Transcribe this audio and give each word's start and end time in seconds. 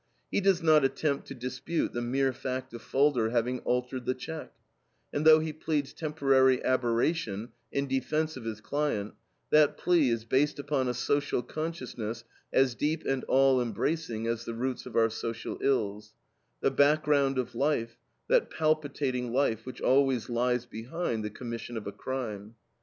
He 0.31 0.41
does 0.41 0.63
not 0.63 0.83
attempt 0.83 1.27
to 1.27 1.35
dispute 1.35 1.93
the 1.93 2.01
mere 2.01 2.33
fact 2.33 2.73
of 2.73 2.81
Falder 2.81 3.29
having 3.29 3.59
altered 3.59 4.07
the 4.07 4.15
check; 4.15 4.51
and 5.13 5.27
though 5.27 5.37
he 5.39 5.53
pleads 5.53 5.93
temporary 5.93 6.59
aberration 6.65 7.49
in 7.71 7.85
defense 7.87 8.35
of 8.35 8.43
his 8.43 8.61
client, 8.61 9.13
that 9.51 9.77
plea 9.77 10.09
is 10.09 10.25
based 10.25 10.57
upon 10.57 10.87
a 10.87 10.95
social 10.95 11.43
consciousness 11.43 12.23
as 12.51 12.73
deep 12.73 13.03
and 13.05 13.23
all 13.25 13.61
embracing 13.61 14.25
as 14.25 14.45
the 14.45 14.55
roots 14.55 14.87
of 14.87 14.95
our 14.95 15.11
social 15.11 15.59
ills 15.61 16.15
"the 16.61 16.71
background 16.71 17.37
of 17.37 17.53
life, 17.53 17.99
that 18.27 18.49
palpitating 18.49 19.31
life 19.31 19.67
which 19.67 19.81
always 19.81 20.29
lies 20.29 20.65
behind 20.65 21.23
the 21.23 21.29
commission 21.29 21.77
of 21.77 21.85
a 21.85 21.91
crime." 21.91 22.55